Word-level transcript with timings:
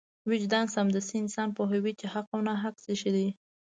وجدان 0.29 0.65
سمدستي 0.75 1.15
انسان 1.23 1.49
پوهوي 1.57 1.93
چې 1.99 2.05
حق 2.13 2.27
او 2.35 2.39
ناحق 2.47 2.75
څه 2.85 2.91
شی 3.01 3.11
دی. 3.15 3.27